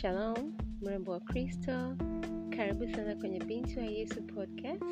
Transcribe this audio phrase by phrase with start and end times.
[0.00, 1.96] Shalom, mrembo wa Kristo,
[2.56, 4.84] karibu sana kwenye Binti wa Yesu podcast,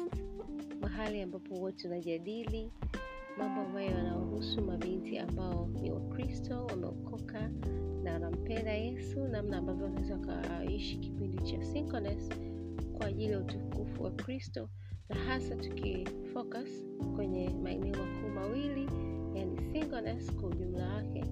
[0.81, 2.71] mahali ambapo wote tunajadili
[3.39, 7.49] mambo ambayo yanahusu mabinti ambao ni Wakristo, wameokoka
[8.03, 12.29] na wanampenda Yesu, namna ambavyo wanaweza wakaishi kipindi cha singleness
[12.93, 14.69] kwa ajili ya utukufu wa Kristo,
[15.09, 16.85] na hasa tukifocus
[17.17, 18.89] kwenye maeneo makuu mawili,
[19.35, 21.25] yani singleness kwa ujumla wake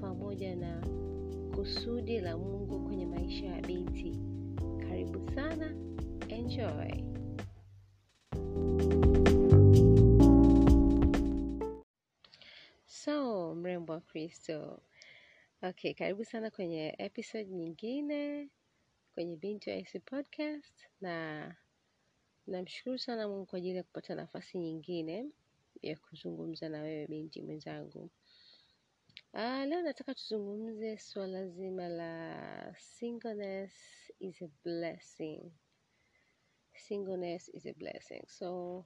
[0.00, 1.03] pamoja na
[1.54, 4.20] kusudi la Mungu kwenye maisha ya binti.
[4.88, 5.76] Karibu sana,
[6.28, 7.04] enjoy.
[12.86, 14.80] So, mrembo wa Kristo.
[15.62, 18.48] Okay, karibu sana kwenye episode nyingine
[19.14, 21.54] kwenye Binti wa podcast, na
[22.46, 25.26] namshukuru sana Mungu kwa ajili ya kupata nafasi nyingine
[25.82, 28.10] ya kuzungumza na wewe binti mwenzangu.
[29.36, 32.12] Ah, leo nataka tuzungumze swala zima la
[32.78, 33.74] singleness
[34.20, 35.42] is a blessing.
[36.86, 38.22] Singleness is a blessing.
[38.28, 38.84] So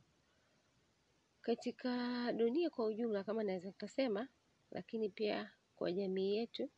[1.43, 1.93] katika
[2.33, 4.29] dunia kwa ujumla, kama naweza nikasema,
[4.71, 6.71] lakini pia kwa jamii yetu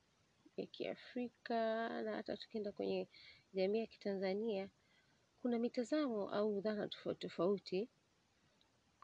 [0.56, 3.08] ya Kiafrika na hata tukienda kwenye
[3.52, 4.68] jamii ya Kitanzania,
[5.42, 7.88] kuna mitazamo au dhana tofauti tofauti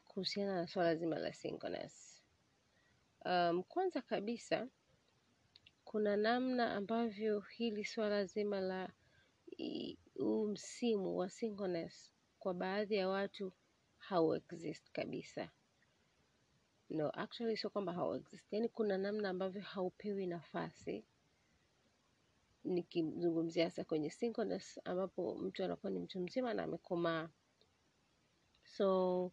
[0.06, 2.05] kuhusiana na swala zima la singleness.
[3.24, 4.68] Um, kwanza kabisa
[5.84, 8.92] kuna namna ambavyo hili swala zima la
[10.18, 13.52] huu msimu wa singleness kwa baadhi ya watu
[13.98, 15.50] hau exist kabisa.
[16.90, 18.52] No, actually sio kwamba hau exist.
[18.52, 21.04] Yaani kuna namna ambavyo haupewi nafasi
[22.64, 27.28] nikimzungumzia hasa kwenye singleness ambapo mtu anakuwa ni mtu mzima na amekomaa.
[28.64, 29.32] So,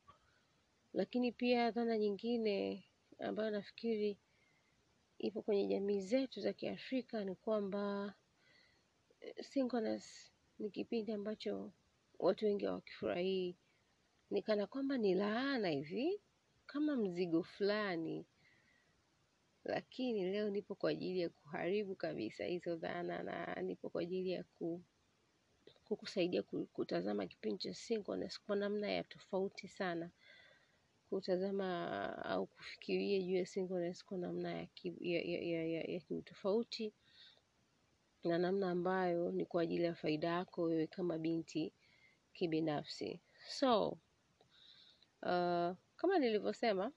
[0.94, 2.86] lakini pia dhana nyingine
[3.24, 4.18] ambayo nafikiri
[5.18, 8.14] ipo kwenye jamii zetu za Kiafrika ni kwamba
[9.42, 11.72] synchronous ni kipindi ambacho
[12.20, 13.56] watu wengi hawakifurahii,
[14.30, 16.22] ni kana kwamba ni laana hivi,
[16.66, 18.26] kama mzigo fulani.
[19.64, 24.44] Lakini leo nipo kwa ajili ya kuharibu kabisa hizo dhana na nipo kwa ajili ya
[24.44, 24.82] ku,
[25.86, 26.44] kukusaidia
[26.74, 30.12] kutazama kipindi cha synchronous kwa namna ya tofauti sana,
[31.14, 36.00] kutazama au kufikiria juu ya singleness kwa namna ya, ki, ya, ya, ya, ya, ya
[36.00, 36.94] kiutofauti
[38.24, 41.74] na namna ambayo ni kwa ajili ya faida yako wewe kama binti
[42.34, 43.22] kibinafsi.
[43.50, 43.90] So,
[45.22, 46.92] uh, kama nilivyosema,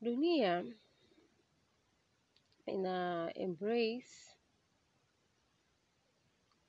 [0.00, 0.64] dunia
[2.66, 4.36] ina embrace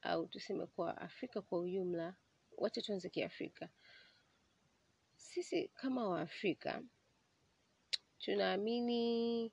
[0.01, 2.15] au tuseme kwa Afrika kwa ujumla,
[2.57, 3.69] wacha tuanze Kiafrika.
[5.35, 6.83] Sisi kama Waafrika
[8.19, 9.51] tunaamini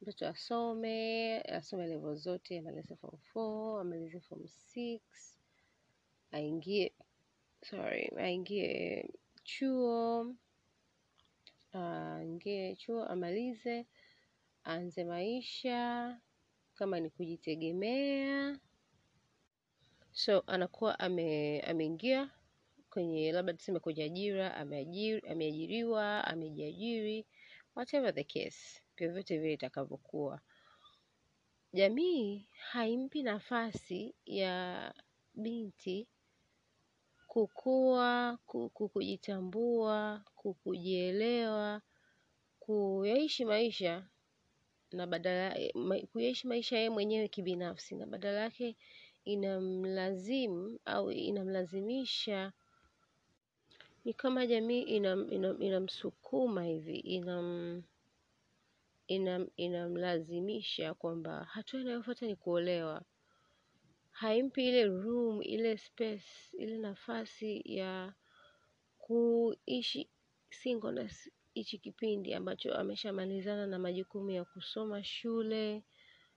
[0.00, 5.00] mtoto asome, asome level zote, amalize form 4, amalize form 6,
[6.32, 6.92] aingie
[7.62, 9.08] sorry, aingie
[9.44, 10.34] chuo,
[11.72, 13.86] aingie chuo, amalize,
[14.66, 16.20] aanze maisha,
[16.74, 18.58] kama ni kujitegemea.
[20.12, 22.30] So anakuwa ame, ameingia
[22.92, 24.54] kwenye labda tuseme kwenye ajira,
[25.26, 27.26] ameajiriwa, amejiajiri,
[27.76, 30.40] whatever the case, vyovyote vile itakavyokuwa.
[31.72, 34.94] Jamii haimpi nafasi ya
[35.34, 36.08] binti
[37.26, 41.82] kukua, ku- ku- kujitambua, kukujielewa
[42.60, 44.06] kuyaishi maisha
[44.92, 45.56] na badala
[46.12, 48.76] kuyaishi maisha yeye mwenyewe kibinafsi, na badala yake
[49.24, 52.52] inamlazimu au inamlazimisha,
[54.04, 57.82] ni kama jamii inam, inam, inamsukuma hivi, inam,
[59.06, 63.02] inam, inamlazimisha kwamba hatua inayofuata ni kuolewa.
[64.10, 68.14] Haimpi ile room, ile space, ile nafasi ya
[68.98, 70.10] kuishi
[70.50, 75.84] singleness hichi kipindi ambacho ameshamalizana na majukumu ya kusoma shule,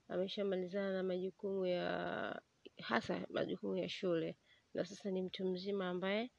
[0.07, 2.42] ameshamalizana na majukumu ya
[2.81, 4.38] hasa majukumu ya shule,
[4.74, 6.31] na sasa ni mtu mzima ambaye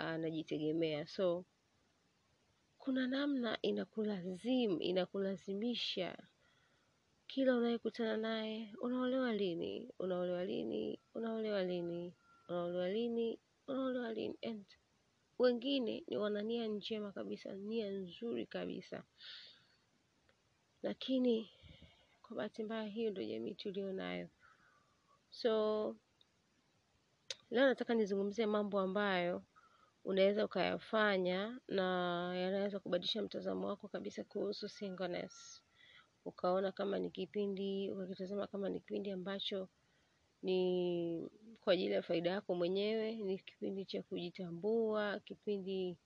[0.00, 1.06] anajitegemea.
[1.06, 1.44] So
[2.78, 6.18] kuna namna inakulazimu, inakulazimisha.
[7.26, 12.14] Kila unayekutana naye, unaolewa lini, unaolewa lini, unaolewa lini,
[12.48, 13.38] unaolewa lini,
[13.68, 14.64] unaolewa lini, and
[15.38, 19.02] wengine ni wana nia njema kabisa, nia nzuri kabisa,
[20.82, 21.50] lakini
[22.22, 24.28] kwa bahati mbaya hiyo ndio jamii tulio nayo.
[25.30, 25.96] So
[27.50, 29.42] leo nataka nizungumzie mambo ambayo
[30.04, 31.82] unaweza ukayafanya na
[32.36, 35.62] yanaweza kubadilisha mtazamo wako kabisa kuhusu singleness.
[36.24, 39.68] ukaona kama ni kipindi ukakitazama kama ni kipindi ambacho
[40.42, 41.30] ni
[41.60, 45.98] kwa ajili ya faida yako mwenyewe, ni kipindi cha kujitambua, kipindi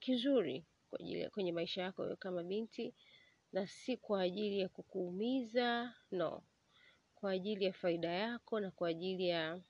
[0.00, 2.94] kizuri kwa ajili kwenye maisha yako kama binti,
[3.52, 6.42] na si kwa ajili ya kukuumiza, no,
[7.14, 9.60] kwa ajili ya faida yako na kwa ajili ya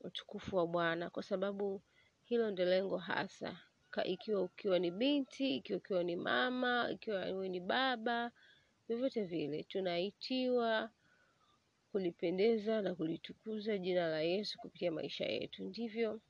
[0.00, 1.82] utukufu wa Bwana, kwa sababu
[2.24, 3.60] hilo ndio lengo hasa.
[3.90, 8.32] Ka, ikiwa ukiwa ni binti, ikiwa ukiwa ni mama, ikiwa wewe ni baba,
[8.88, 10.90] vyovyote vile tunaitiwa
[11.92, 15.64] kulipendeza na kulitukuza jina la Yesu kupitia maisha yetu.
[15.64, 16.20] Ndivyo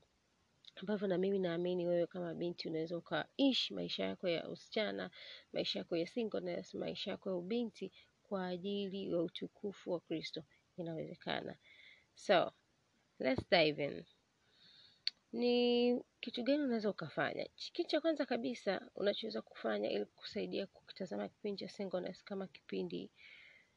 [0.77, 5.11] ambavyo na mimi naamini wewe kama binti unaweza ukaishi maisha yako ya usichana,
[5.53, 7.93] maisha yako ya singleness, maisha yako ya ubinti
[8.23, 10.45] kwa ajili ya utukufu wa Kristo.
[10.77, 11.57] Inawezekana.
[12.15, 12.53] So,
[13.19, 14.05] let's dive in.
[15.35, 17.47] Ni kitu gani unaweza ukafanya?
[17.57, 23.11] Kitu cha kwanza kabisa unachoweza kufanya ili kusaidia kukitazama kipindi cha singleness kama kipindi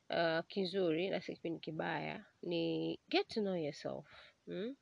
[0.10, 4.06] uh, kizuri na si kipindi kibaya ni get to know yourself.
[4.46, 4.76] Hmm?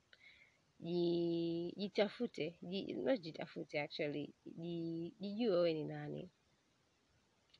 [1.76, 4.34] Jitafute, ji, not jitafute actually,
[5.20, 6.30] jijue wewe ni nani,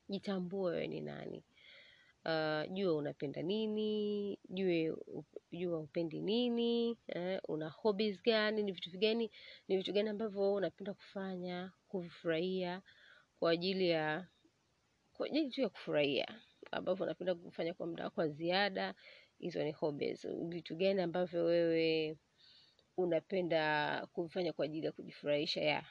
[0.09, 1.43] jitambue wewe ni nani.
[2.27, 4.93] Uh, jua unapenda nini, jue
[5.51, 9.31] jua upendi nini, eh, una hobbies gani, ni vitu gani,
[9.67, 12.81] ni vitu gani ambavyo unapenda kufanya, kuvifurahia
[13.39, 14.27] kwa ajili ya
[15.13, 16.41] kwa ajili tu ya kufurahia,
[16.71, 18.95] ambavyo unapenda kufanya kwa muda wako wa ziada.
[19.39, 20.27] Hizo ni hobbies.
[20.49, 22.17] Vitu gani ambavyo wewe
[22.97, 25.85] unapenda kuvifanya kwa ajili ya kujifurahisha ya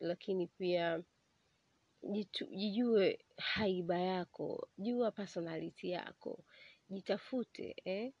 [0.00, 1.02] lakini pia
[2.02, 6.44] jijue haiba yako, jua personality yako,
[6.90, 8.12] jitafute eh?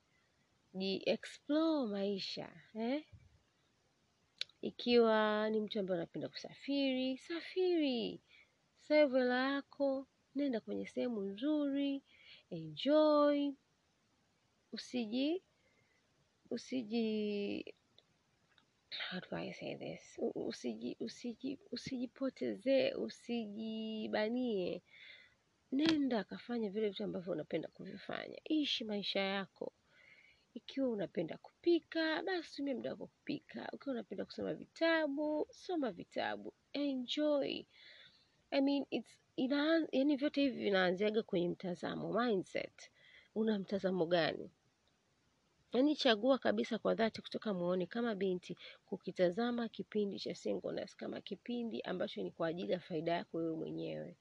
[0.74, 3.04] Ji explore maisha eh?
[4.62, 8.20] Ikiwa ni mtu ambaye unapenda kusafiri, safiri,
[8.88, 12.02] save yako, nenda kwenye sehemu nzuri,
[12.50, 13.52] enjoy,
[14.72, 15.42] usiji
[16.50, 17.64] usiji
[18.98, 20.18] how do I say this?
[20.34, 24.82] Usiji, usiji, usijipotezee, usijibanie.
[25.72, 29.72] Nenda kafanya vile vitu ambavyo unapenda kuvifanya, ishi maisha yako.
[30.54, 33.68] Ikiwa unapenda kupika, basi tumia muda wako kupika.
[33.72, 37.64] Ukiwa unapenda kusoma vitabu, soma vitabu, enjoy.
[38.50, 42.90] I mean, it's ina, yani vyote hivi vinaanziaga kwenye mtazamo, mindset.
[43.34, 44.50] Una mtazamo gani?
[45.72, 48.56] Yaani chagua kabisa kwa dhati kutoka mwaoni kama binti
[48.86, 54.16] kukitazama kipindi cha singleness kama kipindi ambacho ni kwa ajili ya faida yako wewe mwenyewe.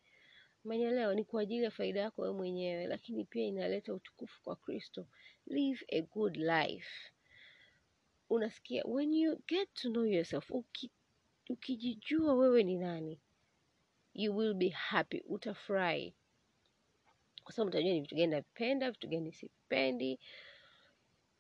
[0.66, 1.16] Umenielewa?
[1.16, 5.08] Ni kwa ajili ya faida yako wewe mwenyewe, lakini pia inaleta utukufu kwa Kristo.
[5.46, 7.12] Live a good life.
[8.30, 10.92] Unasikia, when you get to know yourself, uki,
[11.50, 13.20] ukijijua wewe ni nani,
[14.14, 16.16] you will be happy, utafurahi
[17.44, 20.20] kwa sababu utajua ni vitu gani navipenda, vitu gani sipendi.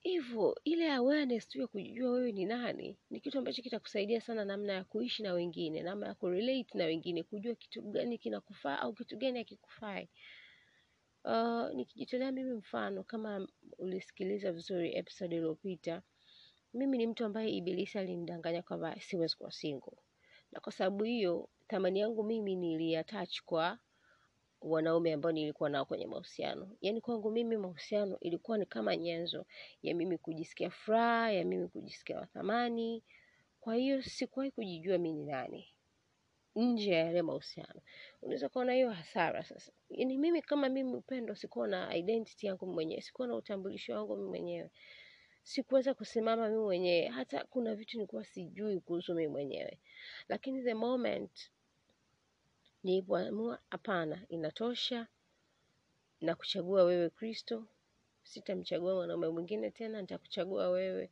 [0.03, 4.73] Hivyo ile awareness tu ya kujijua wewe ni nani ni kitu ambacho kitakusaidia sana namna
[4.73, 9.17] ya kuishi na wengine, namna ya kurelate na wengine, kujua kitu gani kinakufaa au kitu
[9.17, 10.09] gani hakikufai.
[11.25, 13.47] Uh, nikijitolea mimi mfano, kama
[13.77, 16.01] ulisikiliza vizuri episode iliyopita,
[16.73, 19.97] mimi ni mtu ambaye ibilisi alinidanganya kwamba siwezi kuwa single,
[20.51, 23.79] na kwa sababu hiyo thamani yangu mimi niliatach kwa
[24.61, 26.77] wanaume ambao nilikuwa nao kwenye mahusiano.
[26.81, 29.45] Yaani kwangu mimi mahusiano ilikuwa ni kama nyenzo
[29.83, 33.03] ya mimi kujisikia furaha, ya mimi kujisikia wa thamani.
[33.59, 35.67] Kwa hiyo sikuwahi kujijua mimi ni nani
[36.55, 37.81] nje ya yale mahusiano.
[38.21, 39.71] Unaweza kuona hiyo hasara sasa.
[39.89, 44.29] Yaani mimi kama mimi Upendo sikuwa na identity yangu mwenyewe, sikuwa na utambulisho wangu mimi
[44.29, 44.71] mwenyewe.
[45.43, 49.79] Sikuweza kusimama mimi mwenyewe, hata kuna vitu nilikuwa sijui kuhusu mimi mwenyewe.
[50.29, 51.51] Lakini the moment
[52.83, 55.07] nilipoamua hapana, inatosha
[56.21, 57.65] na kuchagua wewe Kristo,
[58.23, 61.09] sitamchagua mwanaume mwingine tena, nitakuchagua wewe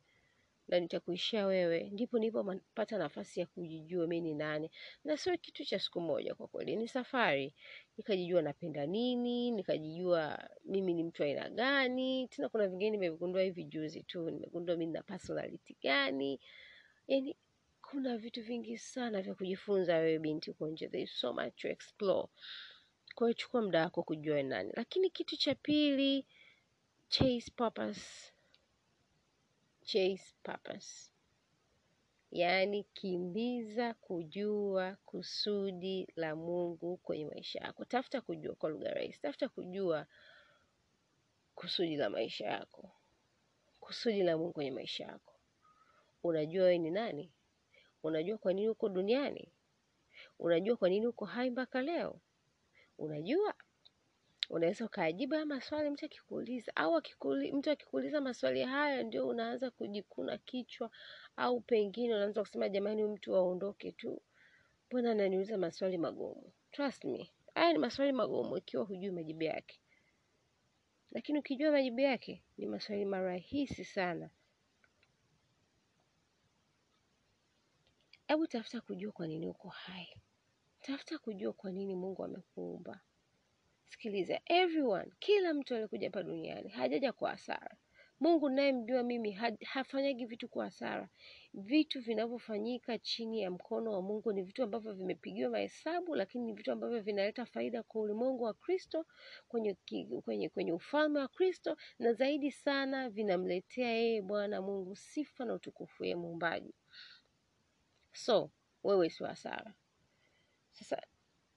[0.68, 4.70] na nitakuishia wewe, ndipo nilipopata nafasi ya kujijua mimi ni nani.
[5.04, 7.54] Na sio kitu cha siku moja, kwa kweli ni safari.
[7.96, 12.28] Nikajijua napenda nini, nikajijua mimi ni mtu aina gani.
[12.28, 16.40] Tena kuna vingine nimevigundua hivi juzi tu, nimegundua mimi na personality gani.
[17.06, 17.36] Yani
[17.90, 21.68] kuna vitu vingi sana vya kujifunza wewe binti uko nje, there is so much to
[21.68, 22.28] explore.
[23.14, 24.72] Kwa hiyo chukua muda wako kujua nani.
[24.76, 26.26] Lakini kitu cha pili,
[27.08, 28.32] chase purpose.
[29.84, 31.10] Chase purpose.
[32.30, 37.84] Yaani kimbiza kujua kusudi la Mungu kwenye maisha yako.
[37.84, 39.20] Tafuta kujua kwa lugha rahisi.
[39.20, 40.06] Tafuta kujua
[41.54, 42.90] kusudi la maisha yako.
[43.80, 45.34] Kusudi la Mungu kwenye maisha yako.
[46.22, 47.32] Unajua wewe ni nani?
[48.02, 49.52] Unajua kwa nini uko duniani?
[50.38, 52.20] Unajua kwa nini uko hai mpaka leo?
[52.98, 53.54] Unajua?
[54.50, 60.38] unaweza ukaajibu haya maswali mtu akikuuliza, au akikuli, mtu akikuuliza maswali haya ndio unaanza kujikuna
[60.38, 60.90] kichwa,
[61.36, 64.22] au pengine unaanza kusema jamani, huyu mtu aondoke tu,
[64.90, 66.52] mbona ananiuliza maswali magumu?
[66.72, 69.80] Trust me, haya ni maswali magumu ikiwa hujui majibu yake,
[71.10, 74.30] lakini ukijua majibu yake ni maswali marahisi sana.
[78.28, 80.08] Hebu tafuta kujua kwa nini uko hai,
[80.80, 83.00] tafuta kujua kwa nini Mungu amekuumba.
[83.84, 87.76] Sikiliza, everyone, kila mtu aliyekuja hapa duniani hajaja kwa hasara.
[88.20, 89.32] Mungu nayemjua mimi
[89.64, 91.08] hafanyagi vitu kwa hasara.
[91.54, 96.72] Vitu vinavyofanyika chini ya mkono wa Mungu ni vitu ambavyo vimepigiwa mahesabu, lakini ni vitu
[96.72, 99.06] ambavyo vinaleta faida kwa ulimwengu wa Kristo,
[99.48, 99.76] kwenye,
[100.24, 106.04] kwenye, kwenye ufalme wa Kristo, na zaidi sana vinamletea yeye Bwana Mungu sifa na utukufu,
[106.04, 106.74] yeye Muumbaji.
[108.24, 108.50] So
[108.84, 109.74] wewe si hasara.
[110.72, 111.02] Sasa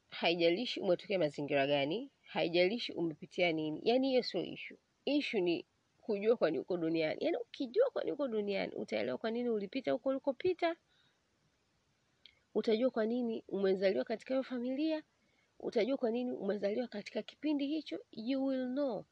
[0.10, 4.77] haijalishi umetokea mazingira gani, haijalishi umepitia nini, yaani hiyo sio ishu.
[5.06, 5.65] Ishu ni
[6.01, 7.24] kujua kwani uko duniani.
[7.25, 10.75] Yaani ukijua kwani uko duniani, utaelewa kwa nini ulipita huko ulikopita,
[12.56, 15.03] utajua kwa nini umezaliwa katika hiyo familia,
[15.60, 19.06] utajua kwa nini umezaliwa katika kipindi hicho, you will know.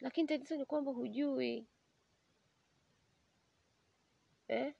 [0.00, 1.66] Lakini tatizo ni kwamba hujui
[4.48, 4.74] eh?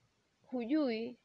[0.46, 1.16] Hujui.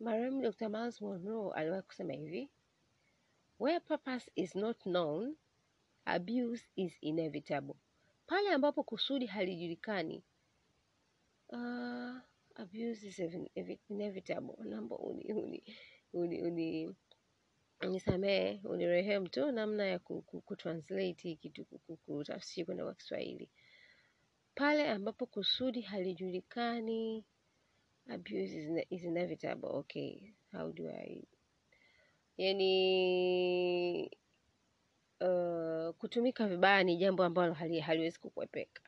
[0.00, 0.68] Marehemu Dr.
[0.68, 2.50] Miles Monroe aliwahi kusema hivi,
[3.58, 5.36] where purpose is not known
[6.04, 7.74] abuse is inevitable.
[8.26, 10.24] Pale ambapo kusudi halijulikani,
[11.48, 12.16] uh,
[12.54, 13.18] abuse is
[13.90, 14.54] inevitable.
[14.64, 15.62] Naomba uni, uni,
[16.12, 16.96] uni, uni
[17.80, 21.64] unisamee unirehemu tu namna ya kutranslate hii kitu
[22.06, 23.50] kutafsiri kwenda kwa Kiswahili.
[24.54, 27.24] Pale ambapo kusudi halijulikani
[28.10, 29.68] abuse is, is inevitable.
[29.68, 31.22] Okay, how do I
[32.38, 34.10] yani
[35.20, 38.82] uh, kutumika vibaya ni jambo ambalo hali, haliwezi kukwepeka.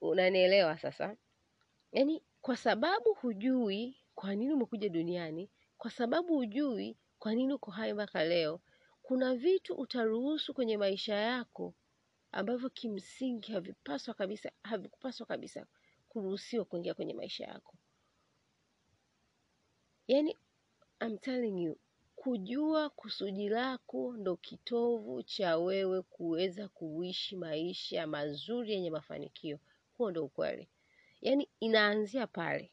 [0.00, 1.16] Unanielewa sasa?
[1.92, 7.92] yani kwa sababu hujui kwa nini umekuja duniani, kwa sababu hujui kwa nini uko hai
[7.92, 8.60] mpaka leo,
[9.02, 11.74] kuna vitu utaruhusu kwenye maisha yako
[12.32, 15.66] ambavyo kimsingi havipaswa kabisa, havikupaswa kabisa
[16.16, 17.74] kuruhusiwa kuingia kwenye maisha yako.
[20.08, 20.36] Yaani
[21.00, 21.76] I'm telling you,
[22.16, 29.58] kujua kusudi lako ndo kitovu cha wewe kuweza kuishi maisha mazuri yenye mafanikio.
[29.98, 30.68] Huo ndo ukweli,
[31.20, 32.72] yaani inaanzia pale.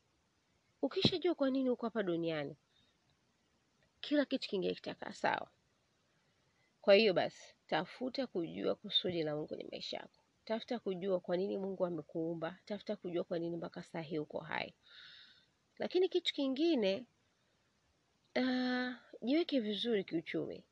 [0.81, 2.55] Ukishajua kwa nini uko hapa duniani,
[4.01, 5.49] kila kitu kingine kitakaa sawa.
[6.81, 11.57] Kwa hiyo basi, tafuta kujua kusudi la Mungu kwenye maisha yako, tafuta kujua kwa nini
[11.57, 14.73] Mungu amekuumba, tafuta kujua kwa nini mpaka saa hii uko hai.
[15.79, 17.05] Lakini kitu kingine
[18.35, 20.63] uh, jiweke vizuri kiuchumi,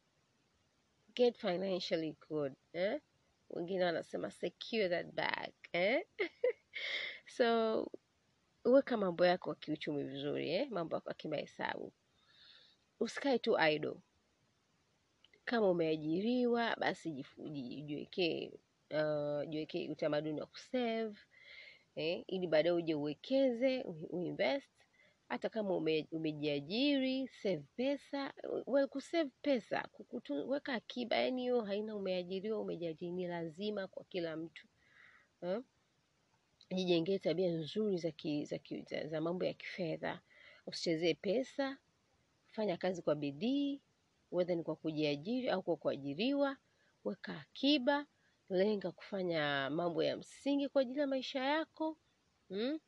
[1.15, 3.01] get financially good eh?
[3.49, 6.05] Wengine wanasema secure that bag eh?
[7.37, 7.87] so
[8.65, 10.67] weka mambo yako ya kiuchumi vizuri eh?
[10.71, 11.93] mambo yako ya kimahesabu,
[12.99, 13.95] usikae tu idle.
[15.45, 17.25] Kama umeajiriwa basi
[17.85, 18.51] jiwekee
[18.93, 21.19] uh, utamaduni wa kusave
[21.95, 22.23] eh?
[22.27, 24.71] ili baadaye uje uwekeze uinvest
[25.31, 28.33] hata kama ume, umejiajiri save pesa
[28.65, 31.15] well, kusave pesa kuweka weka akiba.
[31.15, 34.67] Yani hiyo haina umeajiriwa umejiajiri, ni lazima kwa kila mtu
[35.41, 35.61] eh?
[36.75, 40.21] Jijengee tabia nzuri za, ki, za, ki, za, za mambo ya kifedha.
[40.67, 41.77] Usichezee pesa,
[42.51, 43.81] fanya kazi kwa bidii,
[44.31, 46.57] wedha ni kwa kujiajiri au kwa kuajiriwa.
[47.05, 48.05] Weka akiba,
[48.51, 51.97] lenga kufanya mambo ya msingi kwa ajili ya maisha yako
[52.49, 52.79] hmm?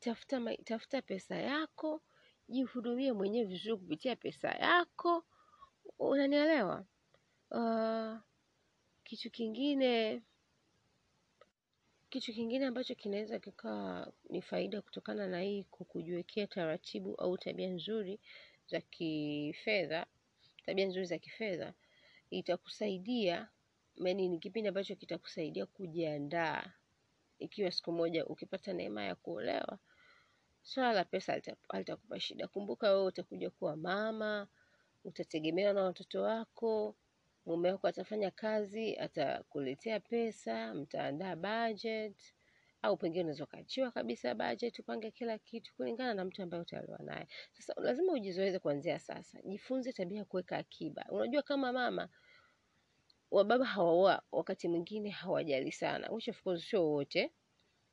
[0.00, 2.02] Tafuta, tafuta pesa yako,
[2.48, 5.24] jihudumie mwenyewe vizuri kupitia pesa yako.
[5.98, 6.84] Unanielewa?
[7.50, 8.18] Uh,
[9.04, 10.22] kitu kingine
[12.10, 18.20] kitu kingine ambacho kinaweza kikawa ni faida kutokana na hii kukujiwekea taratibu au tabia nzuri
[18.66, 20.06] za kifedha,
[20.66, 21.74] tabia nzuri za kifedha
[22.30, 23.48] itakusaidia,
[24.08, 26.72] yaani ni kipindi ambacho kitakusaidia kujiandaa
[27.38, 29.78] ikiwa siku moja ukipata neema ya kuolewa
[30.62, 32.48] swala la pesa halitakupa shida.
[32.48, 34.48] Kumbuka wewe utakuja kuwa mama,
[35.04, 36.96] utategemewa na watoto wako.
[37.46, 42.34] Mume wako atafanya kazi, atakuletea pesa, mtaandaa budget,
[42.82, 47.28] au pengine unaweza ukaachiwa kabisa budget, upange kila kitu kulingana na mtu ambaye utaolewa naye.
[47.52, 51.06] Sasa lazima ujizoeze kuanzia sasa, jifunze tabia ya kuweka akiba.
[51.10, 52.08] Unajua kama mama
[53.30, 57.32] wababa hawaoa wakati mwingine hawajali sana, which of course sio wote,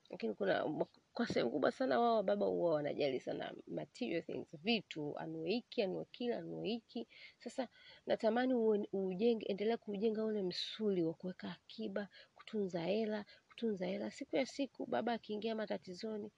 [0.10, 0.66] lakini kuna
[1.14, 6.06] kwa sehemu kubwa sana wao wababa huwa wanajali sana material things, vitu, anue hiki, anue
[6.12, 7.08] kile, anue hiki.
[7.40, 7.68] Sasa
[8.06, 8.54] natamani
[8.94, 14.12] ujenge, endelea kuujenga ule msuli wa kuweka akiba, kutunza hela, kutunza hela.
[14.12, 16.32] Siku ya siku baba akiingia matatizoni,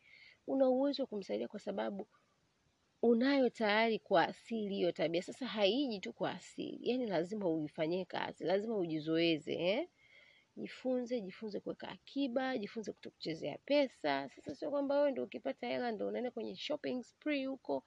[0.48, 2.08] una uwezo wa kumsaidia kwa sababu
[3.02, 5.22] unayo tayari kwa asili hiyo tabia.
[5.22, 9.88] Sasa haiji tu kwa asili, yaani lazima uifanyie kazi, lazima ujizoeze eh?
[10.58, 14.30] Jifunze, jifunze kuweka akiba, jifunze kutokuchezea pesa.
[14.30, 17.84] Sasa sio kwamba wewe ndio ukipata hela ndio unaenda kwenye shopping spree huko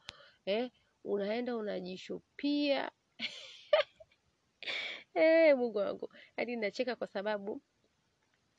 [0.47, 0.71] eh?
[1.05, 2.91] Unaenda unajishopia
[5.15, 7.63] eh, Mungu wangu, hadi nacheka kwa sababu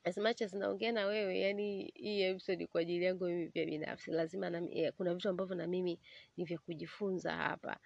[0.05, 4.12] as much as naongea na wewe, yani hii episode kwa ajili yangu mimi pia binafsi,
[4.12, 6.00] lazima na, eh, kuna vitu ambavyo na mimi
[6.38, 7.79] ni vya kujifunza hapa.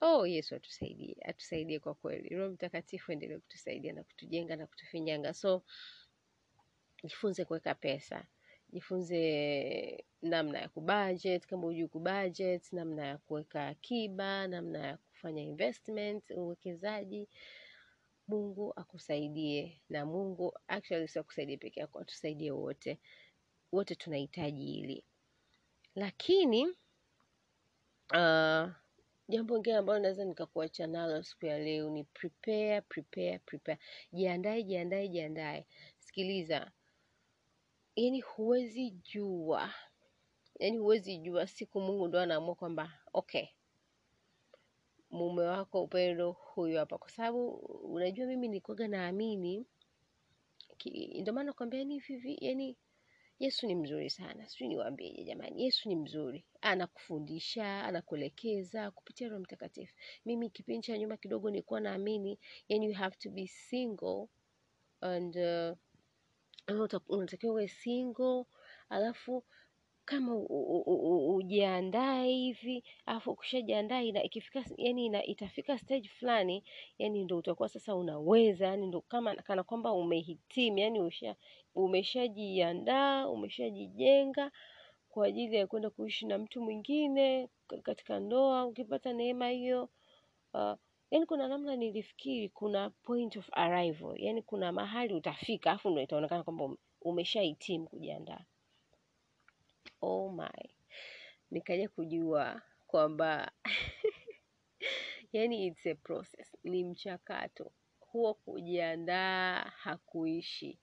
[0.00, 2.28] Oh, Yesu atusaidie, atusaidie kwa kweli.
[2.36, 5.34] Roho Mtakatifu endelee kutusaidia na kutujenga na kutufinyanga.
[5.34, 5.62] So
[7.04, 8.26] jifunze kuweka pesa,
[8.72, 16.30] jifunze namna ya kubudget kama hujui kubudget, namna ya kuweka akiba, namna ya kufanya investment,
[16.30, 17.28] uwekezaji.
[18.28, 22.98] Mungu akusaidie, na Mungu actually sio akusaidie peke yako, atusaidie wote.
[23.72, 25.04] Wote tunahitaji hili,
[25.94, 26.66] lakini
[28.10, 28.70] uh,
[29.28, 33.78] jambo lingine ambalo naweza nikakuacha nalo siku ya leo ni prepare, prepare, prepare.
[34.12, 35.66] Jiandae, jiandae, jiandae.
[35.98, 36.70] Sikiliza,
[37.96, 39.74] yani huwezi jua,
[40.58, 43.46] yani huwezi jua siku Mungu ndo anaamua kwamba okay,
[45.12, 47.48] mume wako Upendo huyu hapa, kwa sababu
[47.94, 49.66] unajua mimi nilikuwaga naamini,
[51.20, 52.76] ndio maana nakwambia yani hivi, yani
[53.38, 55.62] Yesu ni mzuri sana, sijui niwaambieje jamani.
[55.64, 59.94] Yesu ni mzuri, anakufundisha, anakuelekeza kupitia Roho Mtakatifu.
[60.24, 62.38] Mimi kipindi cha nyuma kidogo nilikuwa naamini
[62.68, 64.26] yani you have to be single
[65.00, 65.76] and uh,
[67.08, 68.44] unatakiwa uwe single
[68.88, 69.44] alafu
[70.04, 70.36] kama
[71.34, 76.64] ujiandae hivi alafu ukishajiandaa ina ikifika yani ina, itafika stage fulani
[76.98, 81.12] yani ndo utakuwa sasa unaweza yani ndo kama kana kwamba umehitimu yani
[81.74, 84.50] umeshajiandaa umeshajijenga
[85.08, 87.48] kwa ajili ya kwenda kuishi na mtu mwingine
[87.82, 89.88] katika ndoa ukipata neema hiyo
[90.54, 90.74] uh,
[91.10, 96.42] yani kuna namna nilifikiri kuna point of arrival yani kuna mahali utafika afu ndo itaonekana
[96.42, 98.44] kwamba umeshahitimu kujiandaa
[100.02, 100.70] oh my.
[101.50, 103.52] Nikaja kujua kwamba
[105.32, 106.56] yani it's a process.
[106.64, 107.72] Ni mchakato.
[108.00, 110.78] Huo kujiandaa hakuishi.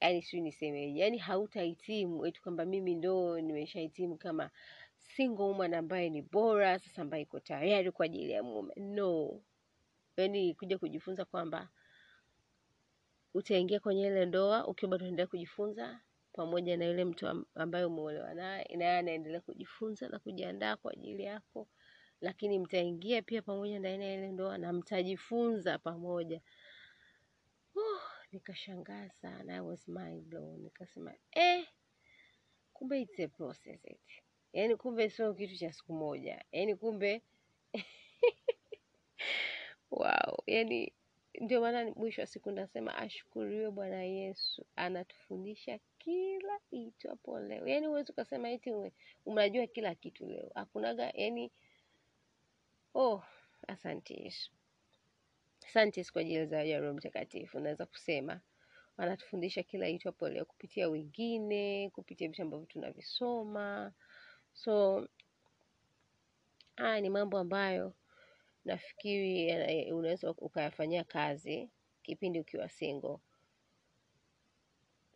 [0.00, 1.00] Yani sijui nisemeje.
[1.00, 2.26] Yani hautahitimu.
[2.26, 4.50] Eti kwamba mimi ndo nimeshahitimu kama
[4.98, 8.74] single woman ambaye ni bora sasa ambaye iko tayari kwa ajili ya mume.
[8.76, 9.40] No.
[10.16, 11.68] Yani kuja kujifunza kwamba
[13.34, 16.00] utaingia kwenye ile ndoa ukiwa bado unaendelea kujifunza
[16.34, 21.68] pamoja na yule mtu ambaye umeolewa naye naye anaendelea kujifunza na kujiandaa kwa ajili yako.
[22.20, 26.40] Lakini mtaingia pia pamoja ndani ya ile ndoa na mtajifunza pamoja.
[27.74, 29.54] Uh, nikashangaa sana.
[29.56, 30.60] I was mind blown.
[30.60, 31.66] Nikasema eh
[32.72, 34.00] kumbe it's a process it.
[34.52, 36.44] yaani kumbe sio kitu cha siku moja.
[36.52, 37.22] Yaani kumbe
[39.90, 40.36] wow.
[40.46, 40.92] Yaani
[41.40, 44.66] ndio maana mwisho wa siku nasema ashukuriwe bwana yesu.
[44.76, 47.66] Anatufundisha kila itwapo leo.
[47.68, 48.72] Yaani huwezi ukasema eti
[49.26, 50.50] unajua kila kitu leo.
[50.54, 51.52] Hakunaga yani.
[52.94, 53.22] oh
[53.68, 54.52] asante yesu.
[56.12, 58.40] Kwa ajili zawadi ya mtakatifu naweza kusema.
[58.96, 63.92] Anatufundisha kila itwapo leo kupitia wengine kupitia vitu ambavyo tunavisoma.
[64.52, 65.08] So
[66.76, 67.94] haya ni mambo ambayo
[68.64, 71.70] nafikiri unaweza ukayafanyia kazi
[72.02, 73.18] kipindi ukiwa single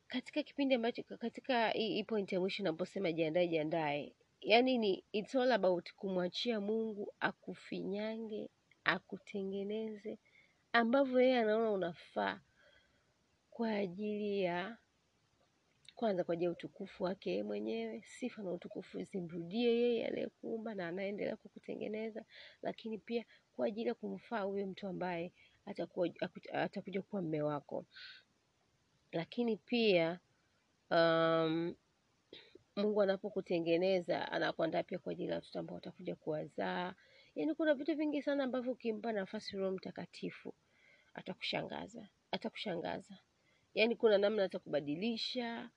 [0.09, 4.12] katika kipindi ambacho katika hii point ya mwisho naposema jiandae jiandae.
[4.40, 8.51] Yani ni it's all about kumwachia mungu akufinyange
[8.85, 10.18] akutengeneze
[10.73, 12.40] ambavyo yeye anaona unafaa
[13.51, 14.77] kwa ajili ya
[15.94, 20.88] kwanza kwa ajili ya utukufu wake yeye mwenyewe sifa na utukufu zimrudie yeye aliyekuumba na
[20.88, 22.25] anaendelea kukutengeneza
[22.62, 23.25] lakini pia
[23.57, 25.33] kwa ajili ya kumfaa huyo mtu ambaye
[26.53, 27.85] atakuja kuwa mme wako
[29.12, 30.21] lakini pia
[30.90, 31.75] um,
[32.77, 36.94] mungu anapokutengeneza anakuandaa pia kwa ajili ya watoto ambao watakuja kuwazaa.
[37.35, 40.55] Yaani kuna vitu vingi sana ambavyo ukimpa nafasi roho mtakatifu
[41.14, 43.18] atakushangaza atakushangaza.
[43.75, 45.71] Yaani kuna namna atakubadilisha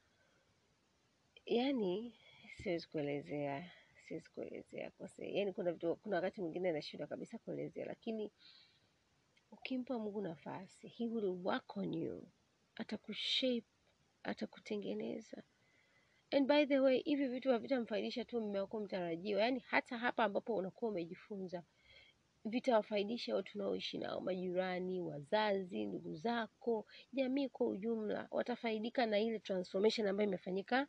[1.46, 2.16] yaani
[2.58, 3.72] siwezi kuelezea
[4.08, 7.86] siwezi kuelezea kwa se yaani kuna vitu kuna wakati mwingine nashindwa kabisa kuelezea.
[7.86, 8.32] Lakini
[9.52, 12.28] ukimpa mungu nafasi he will work on you
[12.76, 13.64] atakushape
[14.24, 15.44] atakutengeneza.
[16.32, 19.42] And by the way hivi vitu havitamfaidisha tu mume wako mtarajiwa.
[19.42, 21.64] Yaani hata hapa ambapo unakuwa umejifunza
[22.46, 28.28] vitawafaidisha watu unaoishi nao majirani wazazi ndugu zako jamii kwa ujumla.
[28.32, 30.88] Watafaidika na ile transformation ambayo imefanyika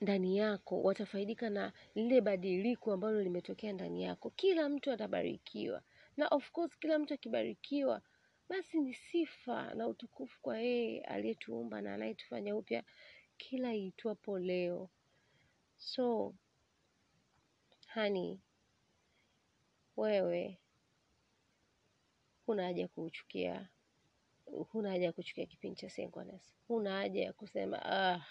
[0.00, 0.82] ndani yako.
[0.82, 4.30] Watafaidika na lile badiliko ambalo limetokea ndani yako.
[4.30, 5.82] Kila mtu atabarikiwa.
[6.16, 8.02] Na of course kila mtu akibarikiwa
[8.48, 12.84] basi ni sifa na utukufu kwa yeye aliyetuumba na anayetufanya upya
[13.36, 14.90] kila iitwapo leo.
[15.76, 16.34] So
[17.86, 18.40] hani
[19.96, 20.58] wewe
[22.46, 23.68] huna haja ya kuchukia,
[24.72, 28.26] huna haja ya kuchukia kipindi cha singleness huna haja ya kusema ah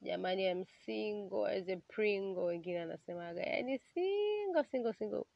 [0.00, 5.26] jamani ya msingo as a pringo wengine anasemaga yani singo single singo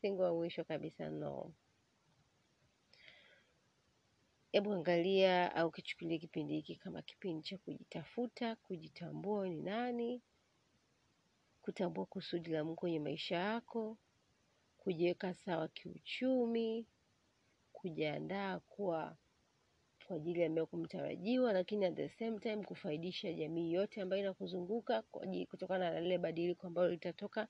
[0.00, 1.52] single wa mwisho kabisa no
[4.52, 10.22] hebu angalia au kichukulia kipindi hiki kama kipindi cha kujitafuta kujitambua ni nani
[11.62, 13.96] kutambua kusudi la Mungu kwenye maisha yako
[14.78, 16.86] kujiweka sawa kiuchumi
[17.72, 19.16] kujiandaa kuwa
[20.06, 25.02] kwa ajili ya mmeo kumtarajiwa lakini at the same time kufaidisha jamii yote ambayo inakuzunguka
[25.48, 27.48] kutokana na lile badiliko ambalo litatoka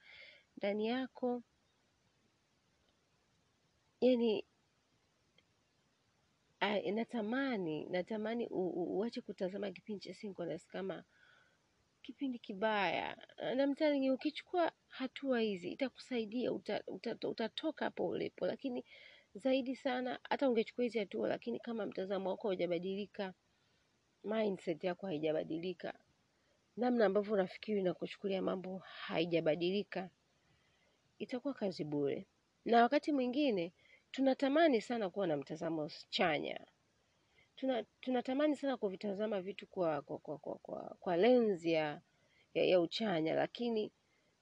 [0.57, 1.43] ndani yako.
[4.01, 4.45] Yani
[6.95, 11.05] natamani natamani uache kutazama kipindi cha synchronous kama
[12.03, 13.17] kipindi kibaya.
[13.57, 18.47] Na mtani ukichukua hatua hizi itakusaidia uta, uta, utatoka hapo ulipo.
[18.47, 18.85] Lakini
[19.35, 23.35] zaidi sana hata ungechukua hizi hatua lakini kama mtazamo wako haujabadilika
[24.25, 25.99] mindset yako haijabadilika
[26.77, 30.11] namna ambavyo unafikiri na kuchukulia mambo haijabadilika
[31.19, 32.27] itakuwa kazi bure.
[32.65, 33.73] Na wakati mwingine
[34.17, 36.61] tunatamani sana kuwa na mtazamo chanya.
[37.57, 42.01] Tuna tunatamani sana kuvitazama vitu kwa kwa kwa kwa, kwa, kwa lenzi ya,
[42.55, 43.93] ya ya uchanya lakini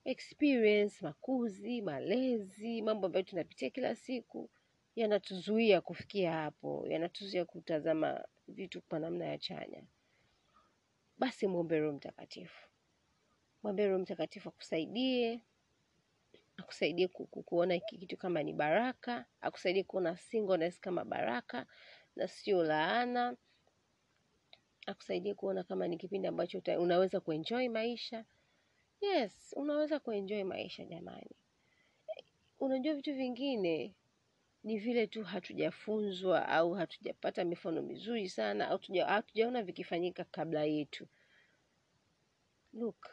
[0.05, 4.51] experience makuzi malezi mambo ambayo tunapitia kila siku
[4.97, 9.83] yanatuzuia kufikia hapo yanatuzuia kutazama vitu kwa namna ya chanya.
[11.19, 12.69] Basi mwombe roho mtakatifu.
[13.63, 15.41] Mwombe roho mtakatifu akusaidie
[16.57, 21.67] akusaidie ku, ku, kuona hiki kitu kama ni baraka akusaidie kuona singleness kama baraka
[22.17, 23.37] na sio laana.
[24.87, 28.25] Akusaidie kuona kama ni kipindi ambacho unaweza kuenjoy maisha.
[29.01, 31.31] Yes unaweza kuenjoy maisha jamani.
[32.61, 33.95] Unajua vitu vingine
[34.65, 41.09] ni vile tu hatujafunzwa au hatujapata mifano mizuri sana au tuja- hatujaona vikifanyika kabla yetu.
[42.73, 43.07] Look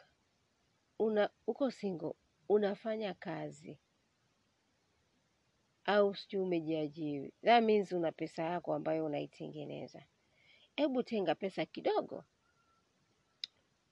[0.98, 2.12] una uko single
[2.52, 3.78] unafanya kazi.
[5.84, 7.32] Au sijui umejiajiri.
[7.44, 10.04] That means una pesa yako ambayo unaitengeneza.
[10.76, 12.24] Hebu tenga pesa kidogo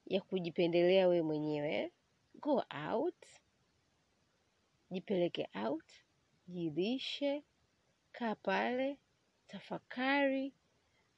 [0.07, 1.93] ya kujipendelea we mwenyewe.
[2.35, 3.27] Go out.
[4.91, 5.93] Jipeleke out.
[6.49, 7.45] Jilishe
[8.13, 8.99] kaa pale.
[9.47, 10.55] Tafakari.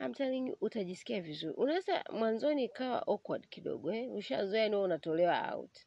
[0.00, 1.54] I'm telling you, utajisikia vizuri.
[1.54, 4.12] Unaweza mwanzoni ikawa awkward kidogo eh?
[4.14, 5.78] ushazoea ni unatolewa out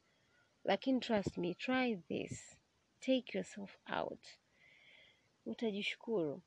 [0.65, 2.57] lakini trust me try this.
[2.99, 4.27] Take yourself out.
[5.45, 6.41] Utajishukuru.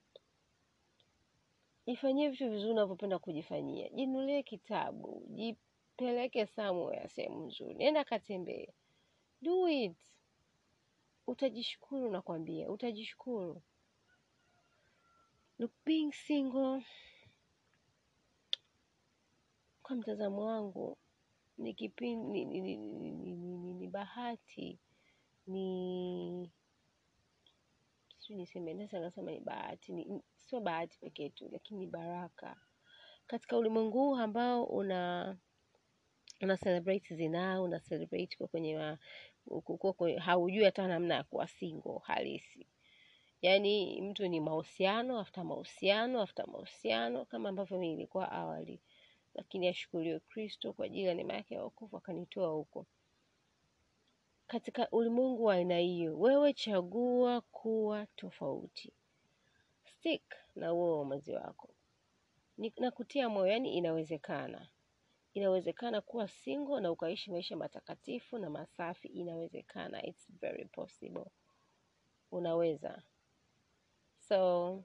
[1.87, 3.89] Jifanyie vitu vizuri unavyopenda kujifanyia.
[3.89, 5.23] Jinunulie kitabu.
[5.29, 7.75] Jipeleke somewhere sehemu nzuri.
[7.75, 8.69] Nenda katembee.
[9.43, 9.97] Do it.
[11.27, 12.71] Utajishukuru nakwambia.
[12.71, 13.63] Utajishukuru.
[15.59, 16.85] Look, being single
[19.83, 20.99] kwa mtazamo wangu
[21.59, 23.33] ni kipindi ni, ni, ni, ni, ni,
[23.89, 24.79] bahati
[25.47, 26.51] ni
[28.19, 32.57] sijui niseme naweza nikasema ni bahati ni, sio bahati pekee tu lakini ni baraka.
[33.27, 35.37] Katika ulimwengu huu ambao una
[36.43, 38.97] una celebrate zinaa una celebrate kwa kwenye
[39.73, 42.67] kuwa haujui hata namna ya kuwa single halisi.
[43.43, 48.81] Yaani mtu ni mahusiano after mahusiano after mahusiano kama ambavyo mimi nilikuwa awali.
[49.35, 52.87] Lakini ashukuriwe kristo kwa ajili ya neema yake ya wokovu akanitoa huko
[54.49, 58.93] katika ulimwengu wa aina hiyo wewe chagua kuwa tofauti.
[59.85, 61.69] Stick na uo uamuzi wako
[62.77, 64.69] nakutia moyo yani inawezekana.
[65.35, 69.09] Inawezekana kuwa single na ukaishi maisha matakatifu na masafi.
[69.09, 71.25] Inawezekana it's very possible.
[72.31, 73.03] Unaweza.
[74.19, 74.85] So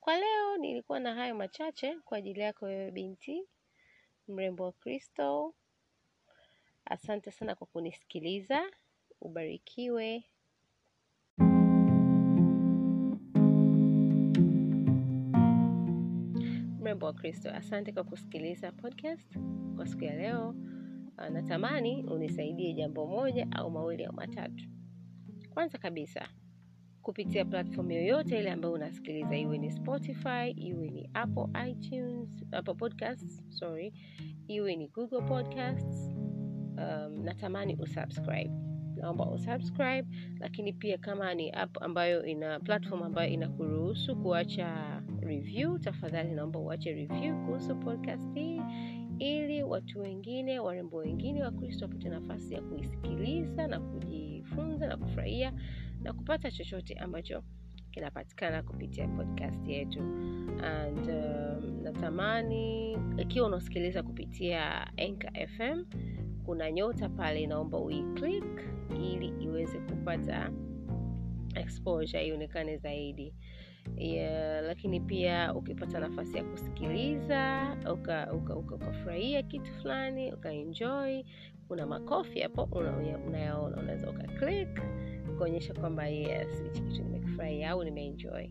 [0.00, 3.48] kwa leo nilikuwa na hayo machache kwa ajili yako wewe binti
[4.28, 5.54] mrembo wa kristo
[6.90, 8.70] asante sana kwa kunisikiliza
[9.20, 10.24] ubarikiwe
[16.80, 17.50] mrembo wa Kristo.
[17.50, 19.38] Asante kwa kusikiliza podcast
[19.76, 20.54] kwa siku ya leo.
[21.18, 24.64] Uh, natamani unisaidie jambo moja au mawili au matatu.
[25.50, 26.28] Kwanza kabisa,
[27.02, 33.42] kupitia platform yoyote ile ambayo unasikiliza, iwe ni Spotify, iwe ni Apple iTunes, Apple Podcasts,
[33.48, 33.92] sorry,
[34.48, 36.17] iwe ni Google Podcasts,
[36.78, 38.50] um, natamani usubscribe.
[38.96, 40.08] Naomba usubscribe
[40.40, 46.92] lakini pia kama ni app ambayo ina platform ambayo inakuruhusu kuacha review tafadhali naomba uache
[46.92, 48.60] review kuhusu podcast hii
[49.18, 55.52] ili watu wengine warembo wengine wa kristo wapate nafasi ya kuisikiliza na kujifunza na kufurahia
[56.02, 57.42] na kupata chochote ambacho
[57.90, 60.00] kinapatikana kupitia podcast yetu.
[60.62, 65.84] And um, natamani ikiwa unasikiliza kupitia Anchor FM
[66.48, 68.60] kuna nyota pale naomba uiclick
[68.96, 70.50] ili iweze kupata
[71.54, 73.34] exposure ionekane zaidi.
[73.96, 81.22] Yeah, lakini pia ukipata nafasi ya kusikiliza ukafurahia uka, uka, kitu fulani ukaenjoy
[81.68, 82.68] kuna makofi hapo
[83.26, 84.80] unayaona unaweza uka ukaclick
[85.38, 88.46] kuonyesha kwamba yes hichi kitu nimekifurahia au nimeenjoy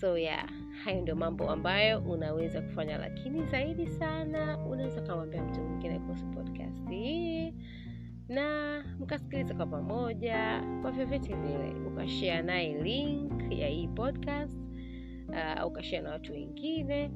[0.00, 0.48] so yeah
[0.84, 6.88] hayo ndio mambo ambayo unaweza kufanya lakini zaidi sana unaweza ukamwambia mtu mwingine kuhusu podcast
[6.90, 7.54] hii.
[8.28, 14.60] Na mkasikiliza kwa pamoja kwa vyovyote vile ukashea naye link ya hii podcast
[15.28, 17.10] uh, ukashea na watu wengine.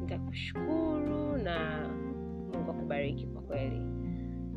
[0.00, 1.88] Nitakushukuru na
[2.52, 3.80] mungu akubariki kwa kweli.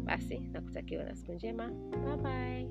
[0.03, 1.67] Basi nakutakiwa na siku njema.
[1.91, 2.67] Bye bye